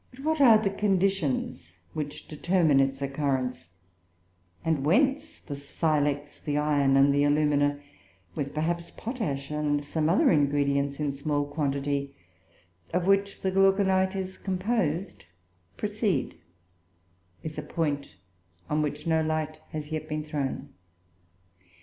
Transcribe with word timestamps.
But 0.09 0.21
what 0.23 0.41
are 0.41 0.57
the 0.57 0.71
conditions 0.71 1.77
which 1.93 2.27
determine 2.27 2.79
its 2.79 3.03
occurrence, 3.03 3.69
and 4.65 4.83
whence 4.83 5.37
the 5.37 5.55
silex, 5.55 6.39
the 6.39 6.57
iron, 6.57 6.97
and 6.97 7.13
the 7.13 7.23
alumina 7.23 7.79
(with 8.33 8.51
perhaps 8.55 8.89
potash 8.89 9.51
and 9.51 9.83
some 9.83 10.09
other 10.09 10.31
ingredients 10.31 10.99
in 10.99 11.13
small 11.13 11.45
quantity) 11.45 12.15
of 12.91 13.05
which 13.05 13.41
the 13.41 13.51
Glauconite 13.51 14.15
is 14.15 14.39
composed, 14.39 15.25
proceed, 15.77 16.33
is 17.43 17.59
a 17.59 17.61
point 17.61 18.15
on 18.71 18.81
which 18.81 19.05
no 19.05 19.21
light 19.21 19.61
has 19.71 19.91
yet 19.91 20.09
been 20.09 20.23
thrown. 20.23 20.69